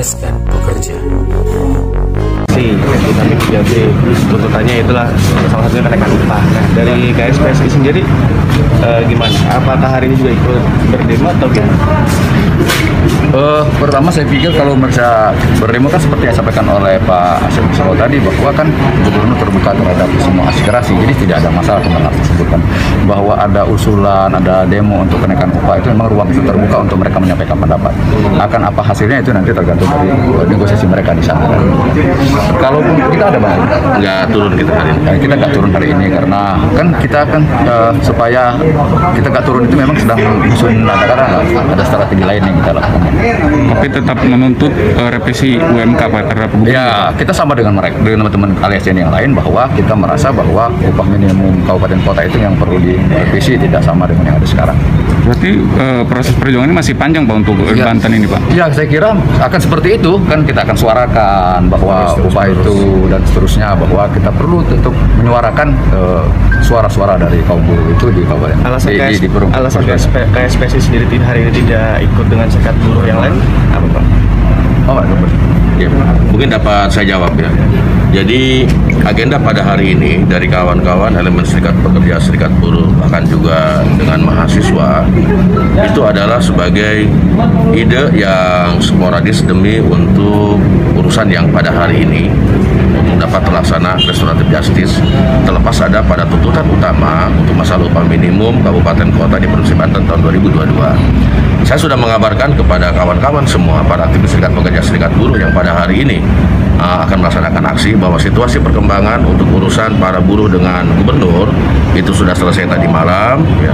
[0.00, 0.96] mencerdaskan pekerja.
[2.56, 2.64] Si,
[3.20, 3.80] kami jadi
[4.32, 5.06] tuntutannya itulah
[5.52, 6.40] salah satunya kenaikan upah.
[6.40, 8.00] Nah, dari KSPSI sendiri
[8.80, 9.36] eh, gimana?
[9.52, 11.76] Apakah hari ini juga ikut berdemo atau gimana?
[13.30, 15.30] Eh, pertama saya pikir kalau mereka
[15.62, 18.66] berdemo kan seperti yang disampaikan oleh Pak Asyik Bisro tadi bahwa kan
[19.06, 22.60] gubernur terbuka terhadap semua aspirasi jadi tidak ada masalah hal tersebut kan
[23.06, 27.22] bahwa ada usulan ada demo untuk kenaikan upah itu memang ruang itu terbuka untuk mereka
[27.22, 27.92] menyampaikan pendapat
[28.34, 31.60] akan apa hasilnya itu nanti tergantung dari eh, negosiasi mereka di sana kan.
[32.58, 33.60] kalaupun kita ada bang
[34.02, 35.06] nggak turun kita hari ini.
[35.06, 36.42] Ya, kita nggak turun hari ini karena
[36.74, 38.58] kan kita kan eh, supaya
[39.14, 41.14] kita nggak turun itu memang sedang menyusun ada
[41.46, 42.89] ada strategi lain yang kita lakukan.
[43.70, 46.74] Tapi tetap menuntut eh, revisi UMK Pak terhadap gubernur.
[46.74, 51.06] Ya, kita sama dengan mereka, dengan teman-teman ASN yang lain bahwa kita merasa bahwa upah
[51.06, 54.76] minimum kabupaten kota itu yang perlu direvisi tidak sama dengan yang ada sekarang.
[55.24, 57.86] Berarti eh, proses perjuangan ini masih panjang Pak untuk Ya.
[57.86, 58.40] Banten ini Pak.
[58.50, 63.78] Ya, saya kira akan seperti itu kan kita akan suarakan bahwa upah itu dan seterusnya
[63.78, 66.24] bahwa kita perlu untuk menyuarakan eh,
[66.64, 70.60] suara-suara dari kaum buruh itu di kabupaten Alasan, di, di, KS, di Perum- alasan KSP,
[70.82, 73.36] sendiri hari ini tidak ikut dengan serikat buruh yang lain
[73.72, 74.04] apa Pak?
[74.90, 75.02] Oh,
[75.80, 75.88] Ya,
[76.28, 77.48] mungkin dapat saya jawab ya.
[78.12, 78.68] Jadi
[79.00, 85.08] agenda pada hari ini dari kawan-kawan elemen serikat pekerja, serikat buruh, bahkan juga dengan mahasiswa
[85.80, 87.08] itu adalah sebagai
[87.72, 90.60] ide yang sporadis demi untuk
[91.00, 92.28] urusan yang pada hari ini
[93.00, 95.00] untuk dapat terlaksana restoratif justice
[95.48, 100.20] terlepas ada pada tuntutan utama untuk masalah upah minimum kabupaten kota di Provinsi Banten tahun
[100.28, 101.49] 2022.
[101.70, 106.02] Saya sudah mengabarkan kepada kawan-kawan semua para aktivis serikat pekerja serikat buruh yang pada hari
[106.02, 106.18] ini
[106.82, 111.46] uh, akan melaksanakan aksi bahwa situasi perkembangan untuk urusan para buruh dengan gubernur
[111.94, 113.70] itu sudah selesai tadi malam ya.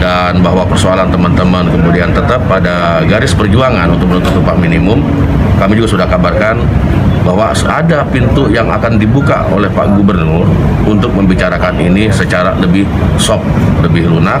[0.00, 5.04] dan bahwa persoalan teman-teman kemudian tetap pada garis perjuangan untuk menuntut upah minimum
[5.60, 6.64] kami juga sudah kabarkan
[7.24, 10.44] bahwa ada pintu yang akan dibuka oleh Pak Gubernur
[10.84, 12.84] untuk membicarakan ini secara lebih
[13.16, 13.48] soft,
[13.80, 14.38] lebih lunak.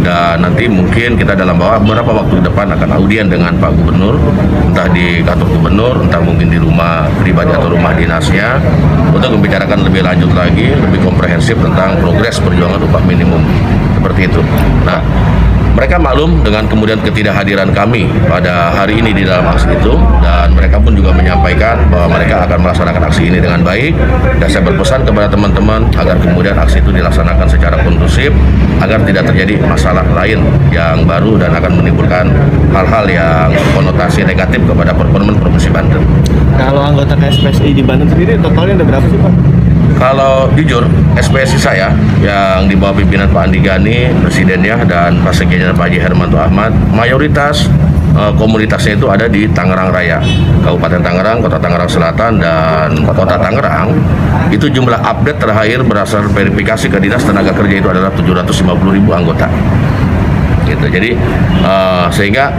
[0.00, 4.16] Dan nanti mungkin kita dalam bahwa beberapa waktu depan akan audien dengan Pak Gubernur.
[4.70, 8.62] Entah di kantor Gubernur, entah mungkin di rumah pribadi atau rumah dinasnya.
[9.10, 13.42] Untuk membicarakan lebih lanjut lagi, lebih komprehensif tentang progres perjuangan upah minimum.
[13.98, 14.40] Seperti itu.
[14.86, 15.02] Nah,
[15.80, 20.82] mereka maklum dengan kemudian ketidakhadiran kami pada hari ini di dalam aksi itu dan mereka
[20.82, 23.96] pun juga menyampaikan bahwa mereka akan melaksanakan aksi ini dengan baik
[24.36, 28.28] dan saya berpesan kepada teman-teman agar kemudian aksi itu dilaksanakan secara kondusif
[28.84, 32.28] agar tidak terjadi masalah lain yang baru dan akan menimbulkan
[32.76, 36.04] hal-hal yang konotasi negatif kepada performa Provinsi Banten.
[36.60, 39.32] Kalau anggota KSPSI di Banten sendiri totalnya ada berapa sih Pak?
[39.96, 40.84] Kalau jujur,
[41.16, 41.88] SPSI saya
[42.20, 46.72] yang di bawah pimpinan Pak Andi Gani, presidennya dan Pak Sekjen Pak Haji Hermanto Ahmad,
[46.92, 47.68] mayoritas
[48.14, 50.18] eh, komunitasnya itu ada di Tangerang Raya,
[50.64, 53.88] Kabupaten Tangerang, Kota Tangerang Selatan dan Kota Tangerang.
[54.50, 59.46] Itu jumlah update terakhir berdasar verifikasi ke Dinas Tenaga Kerja itu adalah 750 ribu anggota.
[60.66, 60.86] Gitu.
[60.86, 61.10] Jadi
[61.64, 62.50] eh, sehingga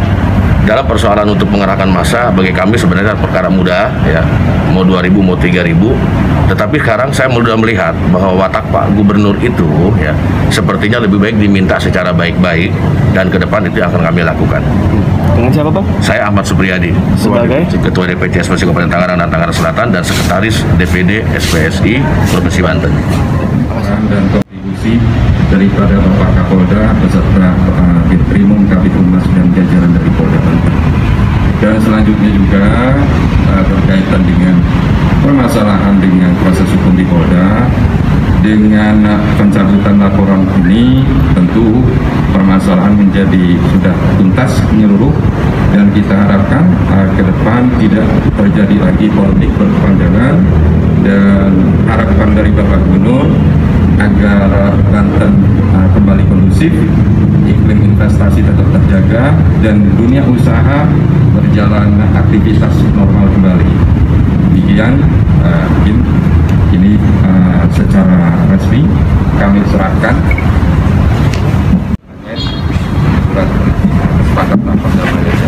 [0.66, 4.22] dalam persoalan untuk mengerahkan massa bagi kami sebenarnya perkara mudah ya
[4.72, 5.74] mau 2000 mau 3000
[6.52, 9.68] tetapi sekarang saya sudah melihat bahwa watak Pak Gubernur itu
[9.98, 10.14] ya
[10.52, 12.70] sepertinya lebih baik diminta secara baik-baik
[13.16, 14.62] dan ke depan itu akan kami lakukan
[15.32, 15.84] Dengan siapa Pak?
[16.04, 17.66] saya Ahmad Supriyadi Sebagai?
[17.72, 22.94] Ketua DPC SPSI Kabupaten Tangerang dan Tangerang Selatan dan Sekretaris DPD SPSI Provinsi Banten
[24.12, 25.00] dan kontribusi
[25.48, 27.48] daripada Bapak Kapolda beserta
[31.80, 32.66] selanjutnya juga
[33.54, 34.56] uh, berkaitan dengan
[35.22, 37.70] permasalahan dengan proses hukum di Polda
[38.42, 39.06] dengan
[39.38, 41.06] pencabutan laporan ini
[41.38, 41.86] tentu
[42.34, 45.14] permasalahan menjadi sudah tuntas menyeluruh
[45.72, 50.36] dan kita harapkan uh, ke depan tidak terjadi lagi polemik berkepanjangan
[51.06, 51.52] dan
[51.86, 53.30] harapan dari Bapak Gubernur
[54.02, 55.34] agar Banten
[55.92, 56.72] kembali kondusif,
[57.48, 60.88] iklim investasi tetap terjaga dan dunia usaha
[61.36, 63.70] berjalan aktivitas normal kembali.
[64.52, 65.04] Demikian
[65.44, 65.98] uh, mungkin
[66.72, 68.88] ini uh, secara resmi
[69.40, 70.16] kami serahkan
[73.32, 75.42] surat kesepakatan perdamaian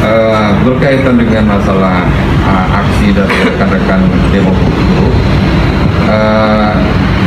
[0.00, 2.08] Eh, berkaitan dengan masalah
[2.48, 4.00] uh, aksi dari rekan-rekan
[4.32, 5.12] demo buruh,
[6.08, 6.72] eh,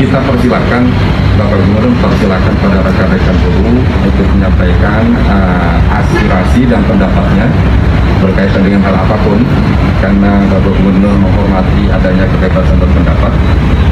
[0.02, 0.90] kita persilahkan
[1.38, 3.78] Bapak Gubernur mempersilakan pada rekan-rekan buruh
[4.10, 7.46] untuk menyampaikan uh, aspirasi dan pendapatnya
[8.24, 9.40] berkaitan dengan hal apa pun
[10.00, 13.34] karena Bapak Gubernur menghormati adanya kebebasan berpendapat.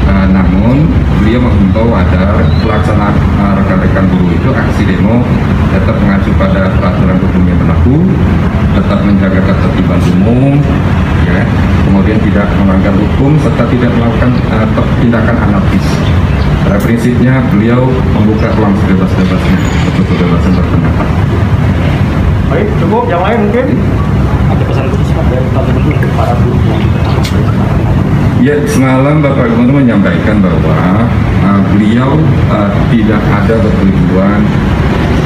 [0.08, 0.88] Uh, namun
[1.20, 5.20] beliau menghimbau agar pelaksanaan uh, rekan-rekan buruh itu aksi demo
[5.72, 7.96] tetap mengacu pada peraturan hukum yang berlaku,
[8.76, 10.60] tetap menjaga ketertiban umum,
[11.24, 11.44] ya,
[11.88, 15.86] kemudian tidak melanggar hukum serta tidak melakukan uh, tindakan anarkis.
[16.62, 17.84] Pada prinsipnya beliau
[18.16, 19.58] membuka ruang sebebas-bebasnya
[19.92, 21.08] untuk kebebasan berpendapat.
[22.52, 23.04] Baik, cukup.
[23.08, 23.66] Yang lain mungkin?
[28.42, 31.06] Ya, semalam Bapak Gubernur menyampaikan bahwa
[31.46, 32.18] uh, beliau
[32.50, 34.40] uh, tidak ada bertujuan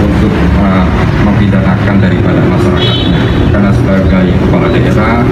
[0.04, 0.84] untuk uh,
[1.24, 3.20] mempidanakan daripada masyarakatnya.
[3.50, 5.24] Karena sebagai kepala daerah,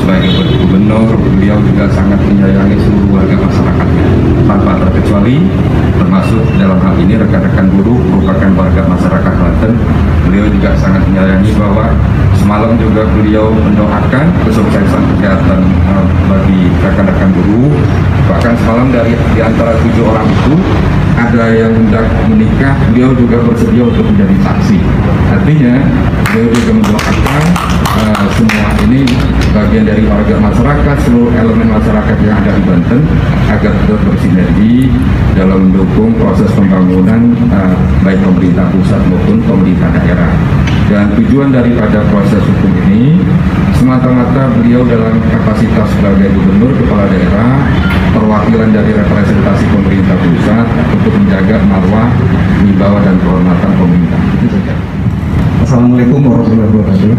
[0.00, 4.17] sebagai gubernur, beliau juga sangat menyayangi seluruh warga masyarakatnya
[4.48, 5.44] tanpa terkecuali
[6.00, 9.72] termasuk dalam hal ini rekan-rekan buruh merupakan warga masyarakat Banten.
[10.24, 11.92] Beliau juga sangat menyayangi bahwa
[12.40, 15.60] semalam juga beliau mendoakan kesuksesan kegiatan
[15.92, 17.76] uh, bagi rekan-rekan buruh.
[18.24, 20.56] Bahkan semalam dari di antara tujuh orang itu
[21.18, 24.78] ada yang hendak menikah, beliau juga bersedia untuk menjadi saksi.
[25.34, 25.74] Artinya,
[26.30, 27.16] beliau juga mendoakan
[27.98, 29.02] uh, semua ini
[29.50, 33.00] bagian dari warga masyarakat, seluruh elemen masyarakat yang ada di Banten
[33.50, 34.92] agar tetap bersinergi
[35.34, 37.74] dalam mendukung proses pembangunan uh,
[38.06, 40.32] baik pemerintah pusat maupun pemerintah daerah.
[40.88, 43.20] Dan tujuan daripada proses hukum ini
[43.76, 47.60] semata-mata beliau dalam kapasitas sebagai gubernur kepala daerah
[48.16, 50.66] perwakilan dari representasi pemerintah pusat
[50.96, 52.08] untuk menjaga marwah,
[52.64, 54.20] wibawa dan kehormatan pemerintah.
[54.40, 54.97] Itu.
[55.62, 57.12] Assalamualaikum warahmatullahi wabarakatuh.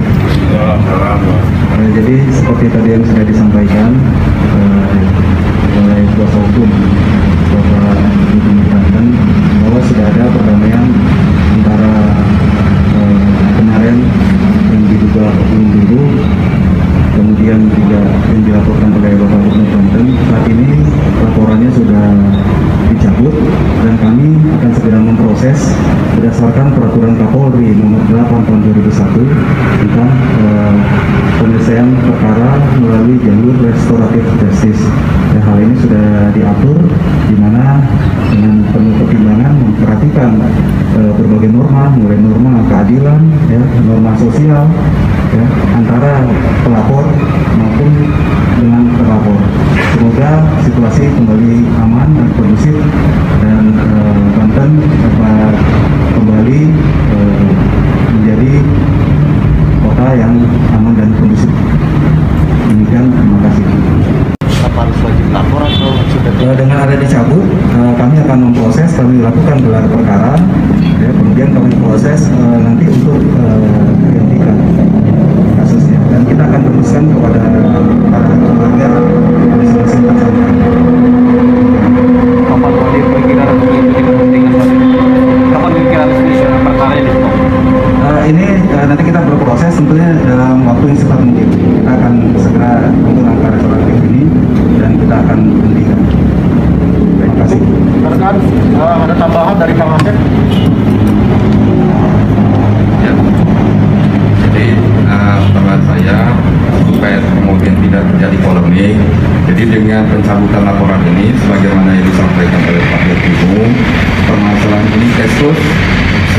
[1.80, 3.90] Eh, jadi seperti tadi yang sudah disampaikan
[4.58, 6.70] eh, oleh kuasa hukum
[7.50, 7.98] Bapak
[8.34, 9.06] Ibu Banten
[9.66, 10.86] bahwa sudah ada perdamaian
[11.60, 11.94] antara
[12.98, 13.22] eh,
[13.58, 13.96] kemarin
[14.70, 16.02] yang diduga oknum dulu
[17.20, 18.00] kemudian juga
[18.32, 20.68] yang dilaporkan oleh Bapak Gubernur Banten saat ini
[21.20, 22.06] laporannya sudah
[22.90, 23.36] dicabut
[23.86, 25.60] dan kami akan segera memproses
[26.18, 30.76] berdasarkan peraturan Kapolri nomor 8 tahun 2001 tentang eh,
[31.40, 32.49] penyelesaian perkara
[32.80, 34.84] melalui jalur restoratif justice.
[35.30, 36.78] Dan hal ini sudah diatur
[37.30, 37.86] di mana
[38.34, 40.30] dengan penuh pertimbangan memperhatikan
[40.98, 44.66] eh, berbagai norma, mulai norma keadilan, ya, norma sosial,
[45.34, 45.46] ya,
[45.78, 46.26] antara
[46.66, 47.06] pelapor
[47.58, 47.92] maupun
[48.60, 49.40] dengan terlapor.
[49.96, 50.30] Semoga
[50.66, 52.76] situasi kembali aman dan kondusif
[53.42, 55.54] dan eh, Banten dapat
[56.18, 56.60] kembali
[57.14, 57.50] eh,
[58.18, 58.52] menjadi
[59.84, 60.34] kota yang
[60.76, 61.52] aman dan kondusif.
[62.70, 63.66] Demikian, terima kasih.
[64.60, 69.20] Apa harus wajib lapor atau sudah Eh, dengan ada dicabut, eh, kami akan memproses, kami
[69.20, 70.40] lakukan gelar perkara,
[71.00, 73.60] ya, kemudian kami proses eh, nanti untuk eh,
[74.08, 74.56] dihentikan
[75.60, 77.42] kasusnya dan kita akan teruskan kepada
[78.08, 78.90] para keluarga
[79.58, 80.48] masing-masing tersangka.
[82.50, 84.76] kapan wali perkiraan mengikuti kepentingan wali?
[85.50, 86.34] Kapan kira-kira resmi
[86.66, 87.34] perkara ini stop?
[88.00, 91.48] Eh, ini eh, nanti kita berproses tentunya dalam waktu yang cepat mungkin.
[91.52, 94.24] Kita akan segera untuk angka restoratif ini
[94.82, 96.00] dan kita akan hentikan.
[97.20, 97.60] Terima kasih.
[98.00, 98.36] Rekan,
[98.76, 100.16] eh, ada tambahan dari Kang Asep?
[103.04, 103.14] Ya.
[104.48, 104.66] Jadi
[105.04, 105.40] uh,
[105.84, 106.18] saya
[106.88, 108.96] supaya kemudian tidak terjadi polemik.
[109.52, 113.72] Jadi dengan pencabutan laporan ini, sebagaimana yang disampaikan oleh Pak Dirkrimum,
[114.30, 115.60] permasalahan ini kasus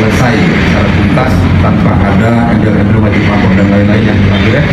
[0.00, 4.64] selesai secara tuntas tanpa ada embel-embel wajib lapor dan lain-lain yang terakhir ya.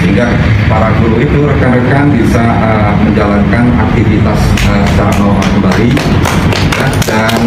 [0.00, 0.26] Sehingga
[0.66, 5.88] para guru itu rekan-rekan bisa uh, menjalankan aktivitas uh, secara normal kembali
[7.06, 7.40] dan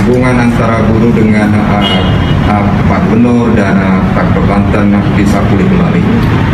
[0.00, 1.84] hubungan antara guru dengan uh,
[2.48, 6.02] uh, Pak Gubernur dan uh, Pak Banten bisa pulih kembali.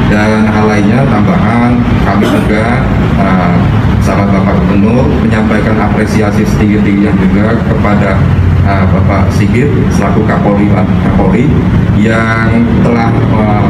[0.08, 2.82] Dan hal lainnya tambahan kami juga
[3.20, 3.54] uh,
[4.02, 8.16] sama Bapak Gubernur menyampaikan apresiasi setinggi-tingginya juga kepada
[8.64, 10.68] uh, Bapak Sigit selaku Kapolri
[11.04, 11.46] Kapolri
[11.98, 13.66] yang telah uh,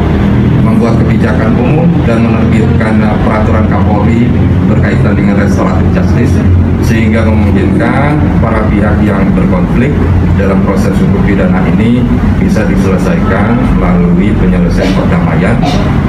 [0.79, 4.31] membuat kebijakan umum dan menerbitkan uh, peraturan Kapolri
[4.71, 6.39] berkaitan dengan restoratif justice
[6.87, 9.91] sehingga memungkinkan para pihak yang berkonflik
[10.39, 12.07] dalam proses hukum pidana ini
[12.39, 15.59] bisa diselesaikan melalui penyelesaian perdamaian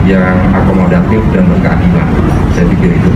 [0.06, 2.08] yang akomodatif dan berkeadilan.
[2.54, 3.10] Saya pikir itu.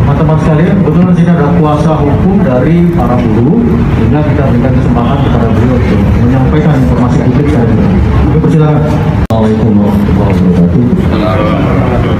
[0.00, 3.67] Teman-teman sekalian, kebetulan sini ada kuasa hukum dari para buruh,
[4.08, 7.68] sehingga kita berikan kesempatan kepada beliau untuk menyampaikan informasi publik saya.
[7.68, 8.80] Kami persilakan.
[9.28, 12.16] Assalamualaikum warahmatullahi wabarakatuh.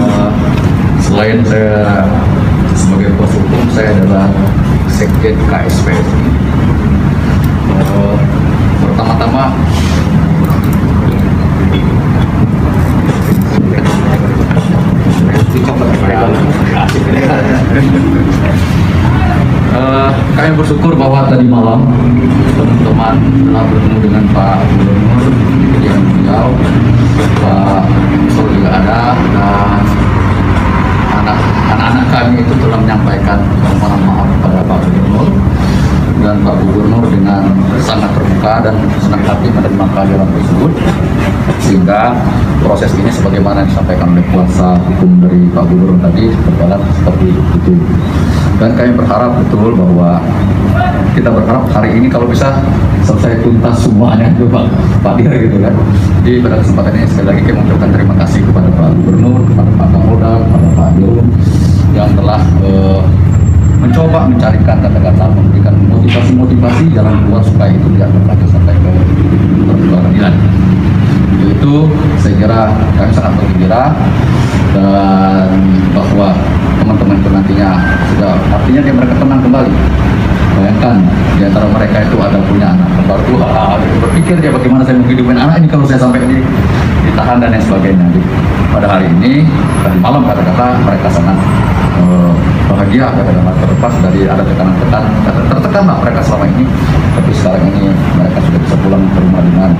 [0.00, 0.28] Eh,
[1.04, 2.08] selain saya
[2.72, 4.32] sebagai kuasa hukum saya adalah
[4.88, 5.92] Sekjen KSP.
[7.68, 8.16] Eh,
[8.80, 9.52] Pertama-tama
[19.80, 21.88] Eh, kami bersyukur bahwa tadi malam
[22.52, 23.16] teman-teman
[23.48, 25.32] telah bertemu dengan Pak Gubernur
[25.80, 26.52] yang beliau,
[27.40, 27.88] Pak
[28.28, 29.80] Sol juga ada dan
[31.16, 31.38] anak
[31.72, 35.28] anak-anak kami itu telah menyampaikan permohonan maaf kepada Pak Gubernur
[36.20, 37.42] dan Pak Gubernur dengan
[37.84, 40.72] sangat terbuka dan senang hati menerima kehadiran tersebut
[41.60, 42.00] sehingga
[42.64, 47.74] proses ini sebagaimana disampaikan oleh kuasa hukum dari Pak Gubernur tadi berjalan seperti itu
[48.60, 50.20] dan kami berharap betul bahwa
[51.16, 52.60] kita berharap hari ini kalau bisa
[53.02, 54.68] selesai tuntas semuanya itu Pak
[55.00, 55.74] Pak Dir gitu kan.
[56.22, 59.88] Jadi pada kesempatan ini sekali lagi kami mengucapkan terima kasih kepada Pak Gubernur, kepada Pak
[59.90, 61.26] Kapolda, kepada Pak Dirut
[61.90, 63.00] yang telah eh,
[63.80, 68.90] mencoba mencarikan kata-kata memberikan motivasi-motivasi jalan keluar supaya itu tidak berlanjut sampai ke
[69.88, 70.34] peradilan.
[71.40, 71.72] Itu
[72.20, 72.60] saya kira
[72.94, 73.96] kami sangat bergembira
[74.76, 75.48] dan
[75.96, 76.28] bahwa
[76.78, 77.70] teman-teman itu nantinya
[78.14, 79.72] sudah artinya dia mereka tenang kembali.
[80.50, 80.96] Bayangkan
[81.40, 85.56] di antara mereka itu ada punya anak kembar tua, berpikir dia bagaimana saya menghidupin anak
[85.56, 86.44] ini kalau saya sampai di,
[87.08, 88.04] ditahan dan lain sebagainya.
[88.68, 89.48] Pada hari ini
[89.80, 91.36] dan malam kata-kata mereka sangat
[91.96, 92.32] eh,
[92.70, 95.12] bahagia kata-kata terlepas dari ada tekanan-tekanan
[95.50, 96.64] tertekan lah mereka selama ini
[97.18, 97.84] tapi sekarang ini
[98.14, 99.70] mereka sudah bisa pulang ke rumah dengan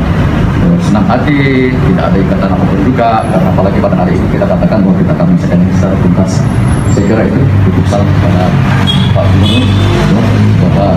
[0.67, 1.39] eh, senang hati
[1.71, 5.13] tidak ada ikatan apa pun juga karena apalagi pada hari ini kita katakan bahwa kita
[5.15, 6.33] akan menyelesaikan ini secara tuntas
[6.91, 8.43] saya kira itu cukup salah kepada
[9.15, 9.65] Pak Gubernur
[10.61, 10.89] bahwa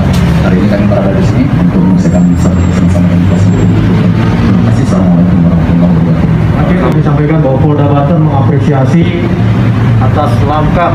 [0.43, 3.69] hari ini kami berada di sini untuk menyelesaikan bersama-sama dengan kuasa hukum.
[3.73, 4.83] Terima kasih.
[4.89, 6.81] Assalamualaikum warahmatullahi wabarakatuh.
[6.83, 9.03] Kami sampaikan bahwa Polda Banten mengapresiasi
[10.03, 10.91] atas langkah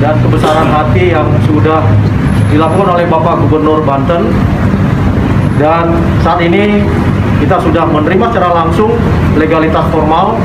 [0.00, 1.84] dan kebesaran hati yang sudah
[2.48, 4.32] dilakukan oleh Bapak Gubernur Banten.
[5.60, 5.92] Dan
[6.24, 6.80] saat ini
[7.38, 8.96] kita sudah menerima secara langsung
[9.36, 10.40] legalitas formal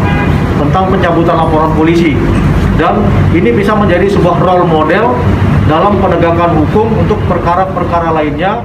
[0.59, 2.19] tentang pencabutan laporan polisi.
[2.75, 5.15] Dan ini bisa menjadi sebuah role model
[5.71, 8.59] dalam penegakan hukum untuk perkara-perkara lainnya